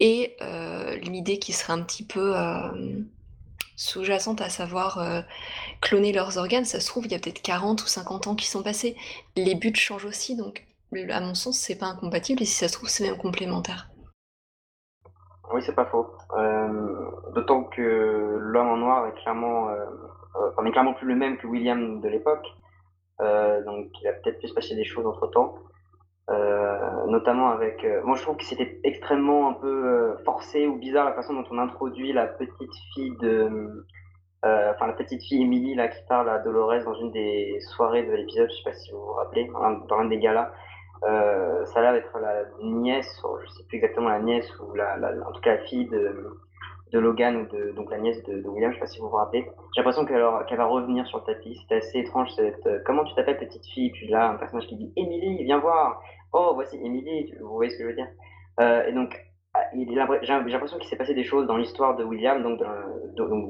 [0.01, 2.35] et euh, l'idée qui serait un petit peu
[3.77, 5.03] sous-jacente, à savoir
[5.81, 6.65] cloner leurs organes.
[6.65, 8.97] Ça se trouve, il y a peut-être 40 ou 50 ans qui sont passés.
[9.35, 10.67] Les buts changent aussi, donc
[11.11, 13.92] à mon sens, c'est pas incompatible, et si ça se trouve, c'est même complémentaire.
[15.53, 16.07] Oui, c'est pas faux.
[16.37, 19.85] Euh, d'autant que l'homme en noir est clairement, euh,
[20.37, 22.47] euh clairement plus le même que William de l'époque.
[23.21, 25.55] Donc, il a peut-être pu se passer des choses entre temps.
[27.07, 27.87] notamment avec.
[28.05, 31.59] moi, je trouve que c'était extrêmement un peu forcé ou bizarre la façon dont on
[31.59, 33.85] introduit la petite fille de.
[34.43, 38.13] Enfin, la petite fille Emily là qui parle à Dolores dans une des soirées de
[38.13, 38.51] l'épisode.
[38.51, 39.49] Je sais pas si vous vous rappelez,
[39.89, 40.51] dans un des galas.
[41.05, 45.33] Euh, ça a l'air d'être la nièce, je sais plus exactement la nièce ou en
[45.33, 46.39] tout cas la fille de,
[46.93, 49.51] Logan ou donc la nièce de, William, je sais pas si vous vous rappelez.
[49.75, 51.57] J'ai l'impression qu'elle va revenir sur le tapis.
[51.63, 52.31] C'était assez étrange.
[52.37, 53.91] Cette, euh, comment tu t'appelles petite fille?
[53.91, 56.03] Puis là, un personnage qui dit Emily, viens voir.
[56.33, 57.33] Oh, voici Emily.
[57.41, 58.09] Vous voyez ce que je veux dire?
[58.61, 59.19] Euh, Et donc,
[59.55, 62.61] ah, j'ai l'impression qu'il s'est passé des choses dans l'histoire de William, donc,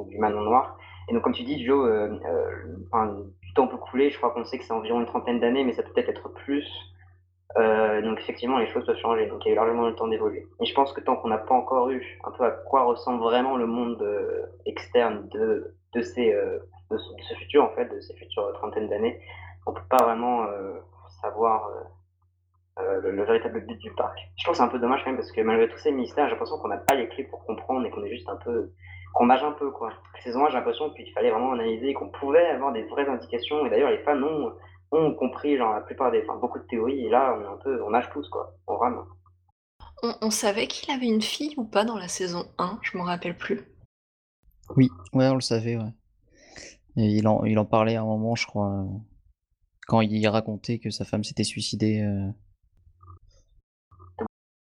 [0.08, 0.78] du Manon Noir.
[1.08, 2.08] Et donc, comme tu dis, Joe, euh,
[3.42, 4.10] du temps peut couler.
[4.10, 6.28] Je crois qu'on sait que c'est environ une trentaine d'années, mais ça peut peut-être être
[6.32, 6.66] plus.
[7.58, 9.26] Euh, donc effectivement, les choses peuvent changer.
[9.26, 10.46] Donc il y a eu largement le temps d'évoluer.
[10.60, 13.20] Et je pense que tant qu'on n'a pas encore eu un peu à quoi ressemble
[13.22, 16.58] vraiment le monde euh, externe de, de, ces, euh,
[16.90, 19.20] de, ce, futur, en fait, de ces futures trentaines d'années,
[19.66, 20.46] on peut pas vraiment
[21.20, 21.70] savoir
[22.80, 24.18] le, véritable but du parc.
[24.36, 26.24] Je trouve que c'est un peu dommage quand même parce que malgré tous ces mystères,
[26.24, 28.72] j'ai l'impression qu'on n'a pas les clés pour comprendre et qu'on est juste un peu
[29.14, 29.90] qu'on nage un peu quoi.
[30.20, 33.66] saison 1, j'ai l'impression qu'il fallait vraiment analyser et qu'on pouvait avoir des vraies indications.
[33.66, 34.52] Et d'ailleurs, les fans ont
[34.92, 37.56] ont compris genre, la plupart des, enfin, beaucoup de théories, et là, on, est un
[37.56, 39.04] peu, on nage tous, quoi, on rame.
[40.20, 43.36] On, savait qu'il avait une fille ou pas dans la saison 1, je me rappelle
[43.36, 43.62] plus.
[44.76, 45.92] Oui, ouais, on le savait, ouais.
[46.96, 48.84] il, en, il en parlait à un moment, je crois,
[49.86, 52.02] quand il racontait que sa femme s'était suicidée.
[52.02, 52.30] Euh.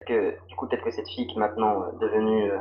[0.07, 2.59] Que, du coup, peut-être que cette fille qui est maintenant euh, devenue euh,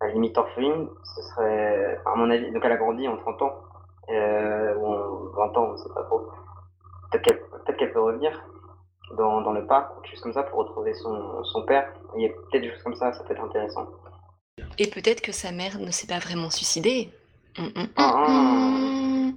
[0.00, 3.42] à la limite orpheline, ce serait, à mon avis, donc elle a grandi en 30
[3.42, 3.54] ans,
[4.08, 6.28] ou en 20 ans, on ne sait pas trop.
[7.22, 8.42] Peut-être qu'elle peut revenir
[9.16, 11.92] dans, dans, le parc, quelque chose comme ça, pour retrouver son, son père.
[12.16, 13.86] Il y a peut-être des choses comme ça, ça peut être intéressant.
[14.78, 17.10] Et peut-être que sa mère ne s'est pas vraiment suicidée.
[17.58, 19.30] Hum, hum, hum, ah.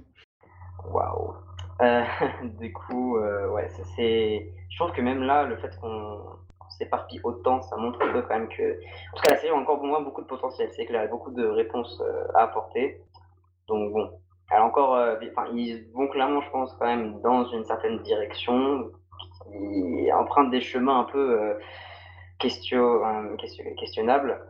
[0.90, 1.34] Waouh.
[1.80, 2.04] Euh,
[2.58, 4.52] du coup, euh, ouais, c'est.
[4.70, 6.20] Je trouve que même là, le fait qu'on
[6.70, 8.72] s'éparpille autant, ça montre un peu quand même que.
[8.72, 10.70] En tout cas, la série a encore pour moi beaucoup de potentiel.
[10.74, 13.00] C'est qu'elle a beaucoup de réponses euh, à apporter.
[13.68, 14.10] Donc bon,
[14.50, 15.16] alors encore, euh,
[15.52, 18.90] ils vont clairement, je pense, quand même dans une certaine direction
[19.44, 21.54] qui emprunte des chemins un peu euh,
[22.38, 23.00] question,
[23.78, 24.40] questionnables.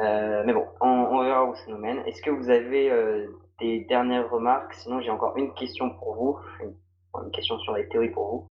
[0.00, 1.98] Euh, mais bon, on, verra où ça nous mène.
[2.06, 3.26] Est-ce que vous avez
[3.58, 4.74] des dernières remarques?
[4.74, 8.46] Sinon, j'ai encore une question pour vous, une, question sur les théories pour vous.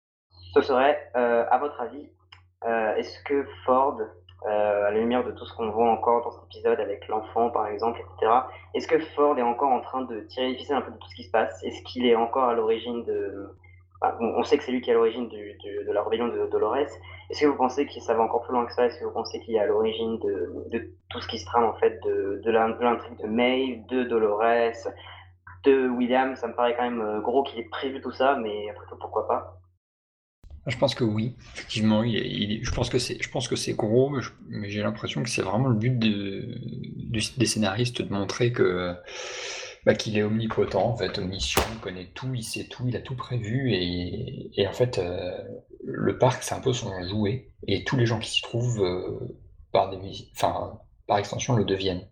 [0.53, 2.09] Ce serait, à votre avis,
[2.97, 4.05] est-ce que Ford euh,
[4.45, 7.67] à la lumière de tout ce qu'on voit encore dans cet épisode avec l'enfant, par
[7.67, 8.31] exemple, etc.
[8.73, 11.15] Est-ce que Ford est encore en train de tirer les un peu de tout ce
[11.15, 11.63] qui se passe?
[11.63, 13.49] Est-ce qu'il est encore à l'origine de...
[14.19, 16.77] on sait que c'est lui qui est à l'origine de la rébellion de Dolores.
[17.29, 18.85] Est-ce que vous pensez que ça va encore plus loin que ça?
[18.85, 21.73] Est-ce que vous pensez qu'il est à l'origine de, tout ce qui se trame, en
[21.73, 24.87] fait, de, de l'intrigue de Maeve, de Dolores,
[25.63, 26.35] de William?
[26.35, 28.97] Ça me paraît quand même euh, gros qu'il ait prévu tout ça, mais après tout,
[28.97, 29.59] pourquoi pas?
[30.67, 32.03] Je pense que oui, effectivement.
[32.03, 34.13] je pense que c'est, je pense que c'est gros,
[34.49, 38.95] mais, j'ai l'impression que c'est vraiment le but des scénaristes de montrer que
[39.85, 42.99] bah, qu'il est omnipotent, en fait, omniscient, il connaît tout, il sait tout, il a
[42.99, 45.31] tout prévu, et, en fait, euh,
[45.85, 49.33] le parc c'est un peu son jouet, et tous les gens qui s'y trouvent euh,
[49.71, 49.89] par
[50.33, 50.77] enfin,
[51.07, 52.05] par extension le deviennent.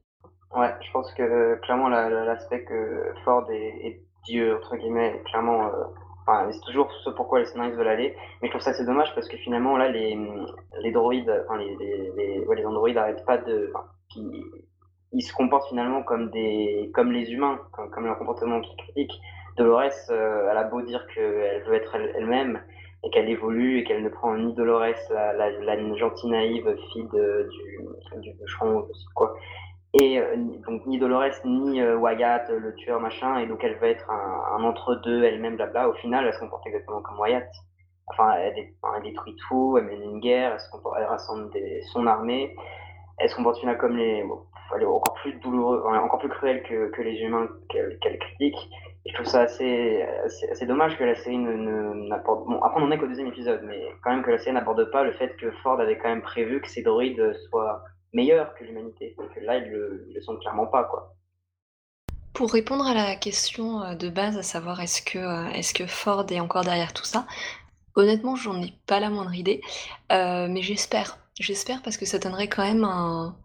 [0.56, 5.65] Ouais, je pense que clairement l'aspect que Ford est, Dieu entre guillemets, clairement.
[5.65, 5.84] Euh,
[6.52, 8.16] c'est toujours ce pourquoi les scénaristes veulent aller.
[8.42, 10.18] Mais je trouve ça assez dommage parce que finalement, là, les,
[10.82, 11.76] les droïdes, enfin, les,
[12.16, 13.72] les, les androïdes n'arrêtent pas de.
[14.16, 19.14] ils, se comportent finalement comme, des, comme les humains, comme, leur comportement qui critique.
[19.58, 22.62] Dolores, euh, elle a beau dire qu'elle veut être elle-même
[23.04, 28.34] et qu'elle évolue et qu'elle ne prend ni Dolores, la, gentille naïve fille du, du
[28.34, 29.34] bûcheron, je sais quoi,
[29.97, 30.36] et euh,
[30.67, 34.62] donc ni Dolores ni euh, Wyatt, le tueur machin, et donc elle va être un,
[34.62, 35.88] entre-deux elle-même, blabla.
[35.88, 37.47] Au final, elle se comporte exactement comme Wyatt.
[38.08, 38.55] Enfin, elle,
[39.03, 41.49] détruit tout, elle mène une guerre, elle, se comporte, elle rassemble
[41.93, 42.53] son armée.
[43.17, 44.21] Elle se comporte finalement comme les.
[44.86, 48.58] encore plus douloureux, encore plus cruelle que, que les humains qu'elle critique.
[49.05, 50.03] Je trouve ça assez,
[50.51, 52.45] assez, dommage que la série n'apporte.
[52.47, 54.91] Bon, après, on n'en est qu'au deuxième épisode, mais quand même que la série n'aborde
[54.91, 57.81] pas le fait que Ford avait quand même prévu que ces droïdes soient
[58.15, 59.13] meilleurs que l'humanité.
[59.17, 61.15] Donc là, ils le, le sont clairement pas, quoi.
[62.36, 65.88] Pour répondre à la question euh, de base, à savoir est-ce que, euh, est que
[65.88, 67.25] Ford est encore derrière tout ça,
[67.95, 69.62] honnêtement, j'en ai pas la moindre idée,
[70.12, 71.17] euh, mais j'espère.
[71.39, 73.36] J'espère parce que ça donnerait quand même un,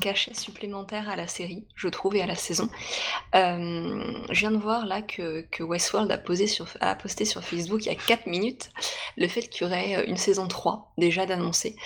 [0.00, 2.68] cachet supplémentaire à la série, je trouve, et à la saison.
[3.32, 7.80] je viens de voir là que, que Westworld a, posé sur, a posté sur Facebook
[7.84, 8.70] il y a 4 minutes
[9.16, 11.76] le fait qu'il y aurait une saison 3 déjà d'annoncer.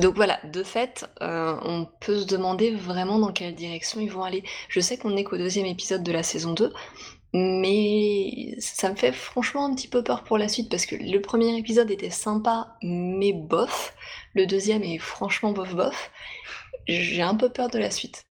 [0.00, 4.24] Donc voilà, de fait, euh, on peut se demander vraiment dans quelle direction ils vont
[4.24, 4.42] aller.
[4.68, 6.72] Je sais qu'on n'est qu'au deuxième épisode de la saison 2,
[7.32, 11.18] mais ça me fait franchement un petit peu peur pour la suite parce que le
[11.20, 13.94] premier épisode était sympa, mais bof.
[14.34, 16.10] Le deuxième est franchement bof bof.
[16.86, 18.24] J'ai un peu peur de la suite.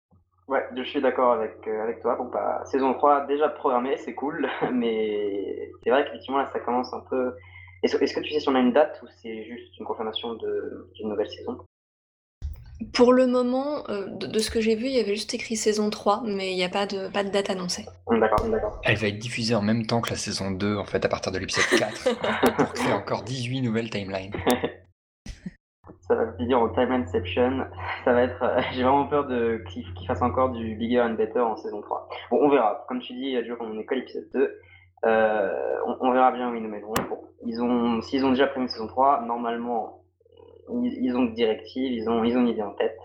[0.49, 2.17] Ouais, je suis d'accord avec, euh, avec toi.
[2.17, 6.93] Bon, bah, saison 3 déjà programmée, c'est cool, mais c'est vrai qu'effectivement là ça commence
[6.93, 7.35] un peu
[7.83, 11.09] est-ce que tu sais si on a une date ou c'est juste une confirmation d'une
[11.09, 11.59] nouvelle saison?
[12.95, 15.91] Pour le moment, euh, de, ce que j'ai vu, il y avait juste écrit saison
[15.91, 17.85] 3, mais il n'y a pas de, pas de date annoncée.
[18.09, 18.81] D'accord, d'accord.
[18.85, 21.31] Elle va être diffusée en même temps que la saison 2, en fait, à partir
[21.31, 24.33] de l'épisode 4, pour créer encore 18 nouvelles timelines.
[26.09, 27.67] ça va se dire au Timeline-ception.
[28.05, 28.43] Ça va être.
[28.43, 32.09] Euh, j'ai vraiment peur de qu'il fasse encore du Bigger and Better en saison 3.
[32.31, 32.85] Bon, on verra.
[32.89, 34.59] Comme tu dis, Joe, on est qu'à l'épisode 2.
[35.07, 36.95] Euh, on, verra bien où ils nous mettront.
[37.09, 40.03] Bon, ils ont, s'ils ont déjà prévu une saison 3, normalement,
[40.69, 42.99] ils, ont des directives, ils ont, ils ont une idée en tête.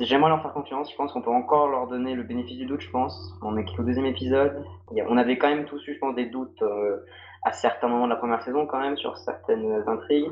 [0.00, 0.90] J'aimerais leur faire confiance.
[0.90, 3.32] Je pense qu'on peut encore leur donner le bénéfice du doute, je pense.
[3.42, 4.64] On est qu'au deuxième épisode.
[5.08, 7.04] On avait quand même tous eu, je pense, des doutes euh,
[7.44, 10.30] à certains moments de la première saison, quand même, sur certaines intrigues.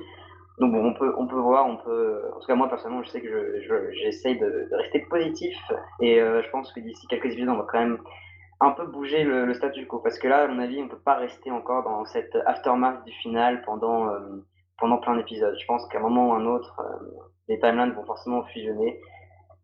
[0.60, 2.22] Donc bon, on peut, on peut voir, on peut.
[2.36, 5.56] En tout cas, moi personnellement, je sais que j'essaye je, de, rester positif
[6.00, 7.98] et euh, je pense que d'ici quelques épisodes, on va quand même
[8.60, 10.98] un peu bouger le, le, statu quo parce que là, à mon avis, on peut
[10.98, 14.44] pas rester encore dans cette aftermath du final pendant euh,
[14.78, 15.56] pendant plein d'épisodes.
[15.58, 17.06] Je pense qu'à un moment ou un autre, euh,
[17.48, 19.00] les timelines vont forcément fusionner.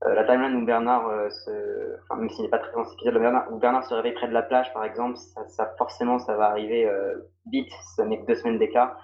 [0.04, 1.96] la timeline où Bernard, se...
[2.02, 3.16] enfin, même s'il n'est pas très dans cet épisode,
[3.50, 6.90] où Bernard se réveille près de la plage, par exemple, ça, forcément, ça va arriver
[7.50, 7.72] vite.
[7.96, 8.96] Ça met que deux semaines d'écart.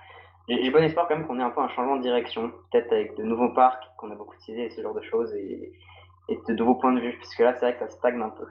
[0.48, 3.16] J'ai bon espoir quand même qu'on ait un peu un changement de direction, peut-être avec
[3.16, 5.72] de nouveaux parcs qu'on a beaucoup utilisés et ce genre de choses, et,
[6.28, 8.46] de nouveaux points de vue, puisque là c'est vrai que ça stagne un peu.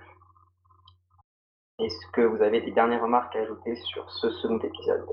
[1.80, 5.06] Est-ce que vous avez des dernières remarques à ajouter sur ce second épisode?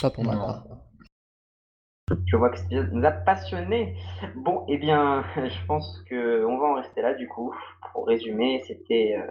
[0.00, 0.62] Pas pour moi.
[2.26, 3.96] Je vois que cet épisode nous a passionnés.
[4.36, 7.54] Bon, eh bien, je pense qu'on va en rester là du coup.
[7.92, 9.30] Pour résumer, c'était euh,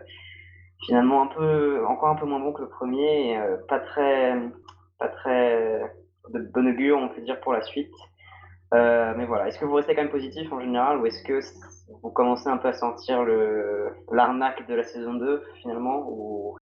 [0.85, 4.35] finalement un peu, encore un peu moins bon que le premier, euh, pas très,
[4.99, 5.81] pas très
[6.29, 7.93] de bon augure, on peut dire, pour la suite.
[8.73, 11.41] Euh, mais voilà, est-ce que vous restez quand même positif en général ou est-ce que
[12.01, 16.58] vous commencez un peu à sentir le, l'arnaque de la saison 2 finalement ou...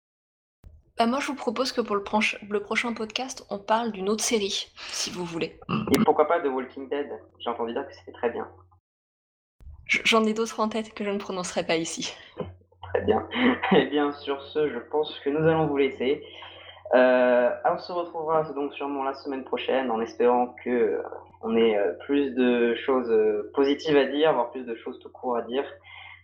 [0.99, 2.03] Bah moi, je vous propose que pour le,
[2.51, 5.61] le, prochain podcast, on parle d'une autre série, si vous voulez.
[5.93, 7.09] Et pourquoi pas de Walking Dead?
[7.38, 8.49] J'ai entendu dire que c'était très bien.
[9.87, 12.12] J'en ai d'autres en tête que je ne prononcerai pas ici.
[12.83, 13.27] Très bien.
[13.73, 16.23] Et eh bien, sur ce, je pense que nous allons vous laisser.
[16.95, 21.01] Euh, on se retrouvera donc sûrement la semaine prochaine en espérant que
[21.42, 25.11] on ait euh, plus de choses euh, positives à dire, voire plus de choses tout
[25.11, 25.64] court à dire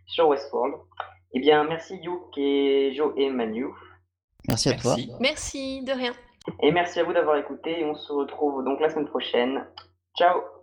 [0.06, 0.74] sur Westworld.
[1.32, 3.66] Eh bien, merci Youk et Joe et Manu.
[4.48, 4.96] Merci à toi.
[5.20, 6.12] Merci, de rien.
[6.62, 7.80] Et merci à vous d'avoir écouté.
[7.80, 9.66] Et on se retrouve donc la semaine prochaine.
[10.16, 10.53] Ciao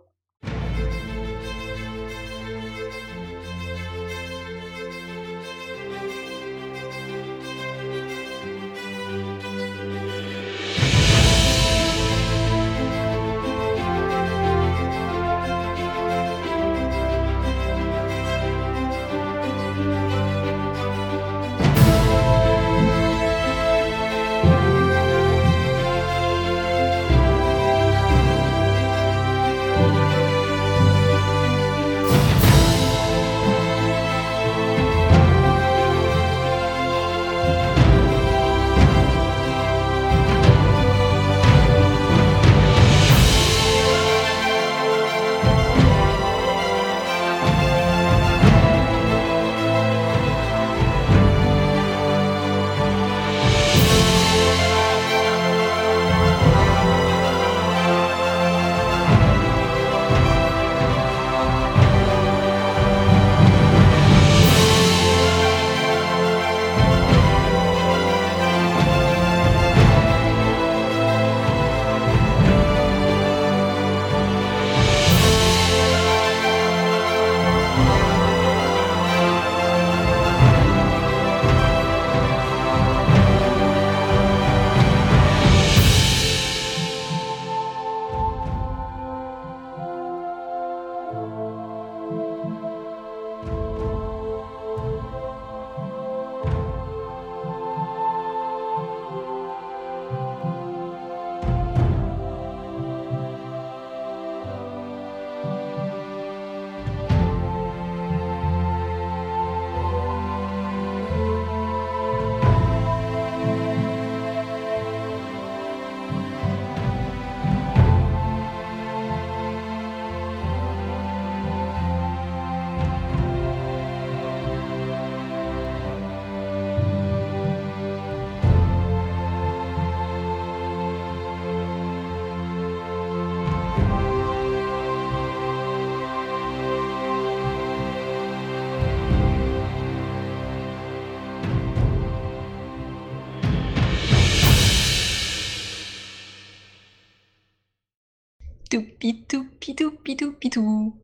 [150.52, 151.00] Pitou.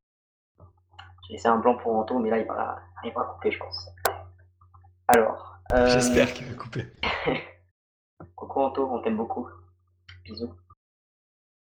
[1.26, 3.88] J'ai laissé un blanc pour Anto, mais là, il va, il va couper, je pense.
[5.08, 5.58] Alors.
[5.72, 6.86] euh, J'espère qu'il va couper.
[8.36, 9.48] Coucou Anto, on t'aime beaucoup.
[10.24, 10.52] Bisous.